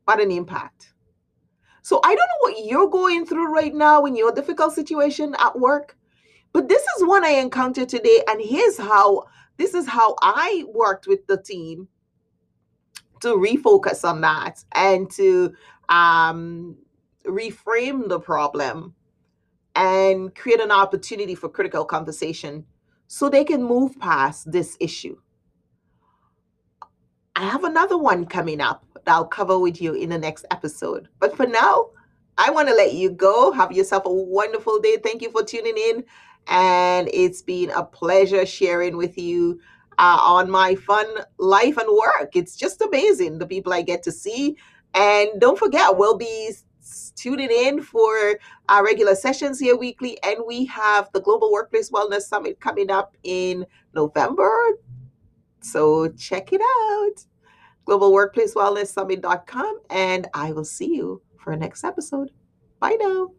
What 0.05 0.21
an 0.21 0.31
impact. 0.31 0.92
So 1.83 1.99
I 2.03 2.15
don't 2.15 2.17
know 2.17 2.39
what 2.39 2.65
you're 2.65 2.89
going 2.89 3.25
through 3.25 3.53
right 3.53 3.73
now 3.75 4.05
in 4.05 4.15
your 4.15 4.31
difficult 4.31 4.73
situation 4.73 5.35
at 5.37 5.59
work, 5.59 5.97
but 6.53 6.69
this 6.69 6.81
is 6.81 7.05
one 7.05 7.25
I 7.25 7.31
encountered 7.31 7.89
today 7.89 8.23
and 8.27 8.41
here's 8.41 8.77
how 8.77 9.25
this 9.57 9.73
is 9.73 9.85
how 9.87 10.15
I 10.21 10.63
worked 10.73 11.07
with 11.07 11.27
the 11.27 11.37
team 11.41 11.89
to 13.19 13.35
refocus 13.35 14.07
on 14.07 14.21
that 14.21 14.63
and 14.73 15.11
to 15.11 15.53
um, 15.89 16.77
reframe 17.25 18.07
the 18.07 18.19
problem 18.19 18.95
and 19.75 20.33
create 20.35 20.61
an 20.61 20.71
opportunity 20.71 21.35
for 21.35 21.49
critical 21.49 21.83
conversation 21.83 22.65
so 23.07 23.29
they 23.29 23.43
can 23.43 23.61
move 23.61 23.99
past 23.99 24.49
this 24.49 24.77
issue. 24.79 25.17
I 27.35 27.43
have 27.43 27.65
another 27.65 27.97
one 27.97 28.25
coming 28.25 28.61
up 28.61 28.92
that 29.05 29.13
I'll 29.13 29.25
cover 29.25 29.59
with 29.59 29.81
you 29.81 29.93
in 29.93 30.09
the 30.09 30.17
next 30.17 30.45
episode. 30.51 31.07
But 31.19 31.35
for 31.35 31.45
now, 31.45 31.89
I 32.37 32.49
want 32.49 32.67
to 32.67 32.73
let 32.73 32.93
you 32.93 33.11
go. 33.11 33.51
Have 33.51 33.71
yourself 33.71 34.05
a 34.05 34.11
wonderful 34.11 34.79
day. 34.79 34.97
Thank 35.03 35.21
you 35.21 35.31
for 35.31 35.43
tuning 35.43 35.77
in. 35.77 36.03
And 36.47 37.09
it's 37.13 37.41
been 37.41 37.69
a 37.69 37.83
pleasure 37.83 38.45
sharing 38.45 38.97
with 38.97 39.17
you 39.17 39.59
uh, 39.97 40.17
on 40.21 40.49
my 40.49 40.75
fun 40.75 41.05
life 41.37 41.77
and 41.77 41.87
work. 41.89 42.35
It's 42.35 42.55
just 42.55 42.81
amazing 42.81 43.37
the 43.37 43.45
people 43.45 43.71
I 43.71 43.81
get 43.81 44.03
to 44.03 44.11
see. 44.11 44.57
And 44.93 45.39
don't 45.39 45.57
forget, 45.57 45.97
we'll 45.97 46.17
be 46.17 46.53
tuning 47.15 47.49
in 47.51 47.81
for 47.81 48.39
our 48.67 48.83
regular 48.83 49.15
sessions 49.15 49.59
here 49.59 49.77
weekly. 49.77 50.21
And 50.23 50.39
we 50.45 50.65
have 50.65 51.09
the 51.13 51.21
Global 51.21 51.51
Workplace 51.51 51.91
Wellness 51.91 52.23
Summit 52.23 52.59
coming 52.59 52.91
up 52.91 53.15
in 53.23 53.65
November. 53.93 54.79
So 55.61 56.09
check 56.09 56.51
it 56.51 56.61
out 56.61 57.25
globalworkplacewellnesssummit.com. 57.85 59.79
And 59.89 60.27
I 60.33 60.51
will 60.51 60.65
see 60.65 60.93
you 60.95 61.21
for 61.37 61.51
our 61.51 61.57
next 61.57 61.83
episode. 61.83 62.31
Bye 62.79 62.97
now. 62.99 63.31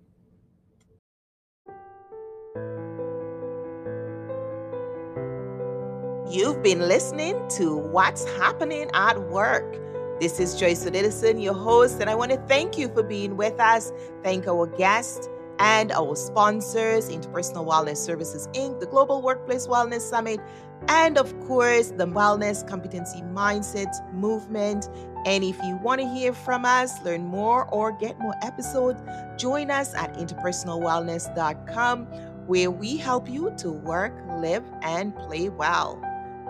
You've 6.30 6.62
been 6.62 6.80
listening 6.80 7.40
to 7.50 7.76
What's 7.76 8.24
Happening 8.38 8.90
at 8.94 9.20
Work. 9.30 9.78
This 10.20 10.40
is 10.40 10.58
Joyce 10.58 10.84
Odidison, 10.84 11.42
your 11.42 11.54
host, 11.54 12.00
and 12.00 12.08
I 12.08 12.14
want 12.14 12.32
to 12.32 12.38
thank 12.48 12.78
you 12.78 12.88
for 12.88 13.02
being 13.02 13.36
with 13.36 13.60
us. 13.60 13.92
Thank 14.22 14.48
our 14.48 14.66
guests 14.66 15.28
and 15.58 15.92
our 15.92 16.16
sponsors, 16.16 17.08
Interpersonal 17.08 17.66
Wellness 17.66 17.98
Services 17.98 18.48
Inc., 18.54 18.80
the 18.80 18.86
Global 18.86 19.22
Workplace 19.22 19.66
Wellness 19.66 20.00
Summit, 20.00 20.40
and 20.88 21.18
of 21.18 21.38
course, 21.46 21.90
the 21.90 22.06
Wellness 22.06 22.66
Competency 22.66 23.22
Mindset 23.22 24.12
Movement. 24.12 24.88
And 25.26 25.42
if 25.42 25.60
you 25.62 25.76
want 25.76 26.00
to 26.00 26.06
hear 26.06 26.32
from 26.32 26.64
us, 26.64 27.02
learn 27.02 27.24
more, 27.24 27.66
or 27.66 27.92
get 27.92 28.18
more 28.18 28.34
episodes, 28.42 29.02
join 29.36 29.70
us 29.70 29.94
at 29.94 30.14
interpersonalwellness.com, 30.14 32.06
where 32.46 32.70
we 32.70 32.96
help 32.96 33.28
you 33.28 33.54
to 33.58 33.70
work, 33.70 34.12
live, 34.38 34.64
and 34.82 35.16
play 35.16 35.48
well. 35.48 36.00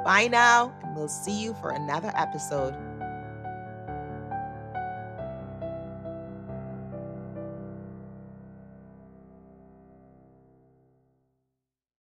Bye 0.05 0.29
now, 0.29 0.75
and 0.83 0.95
we'll 0.97 1.09
see 1.09 1.41
you 1.41 1.55
for 1.55 1.71
another 1.71 2.13
episode. 2.17 2.75